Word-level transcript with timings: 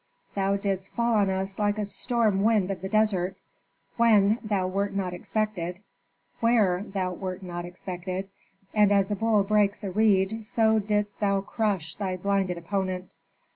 Thou 0.33 0.57
didst 0.57 0.93
fall 0.95 1.13
on 1.13 1.29
us 1.29 1.59
like 1.59 1.77
a 1.77 1.85
storm 1.85 2.41
wind 2.41 2.71
of 2.71 2.81
the 2.81 2.89
desert, 2.89 3.35
when 3.97 4.39
thou 4.43 4.65
wert 4.67 4.95
not 4.95 5.13
expected, 5.13 5.77
where 6.39 6.81
thou 6.81 7.13
wert 7.13 7.43
not 7.43 7.65
expected, 7.65 8.27
and 8.73 8.91
as 8.91 9.11
a 9.11 9.15
bull 9.15 9.43
breaks 9.43 9.83
a 9.83 9.91
reed 9.91 10.43
so 10.43 10.79
didst 10.79 11.19
thou 11.19 11.41
crush 11.41 11.93
thy 11.93 12.17
blinded 12.17 12.57
opponent. 12.57 13.11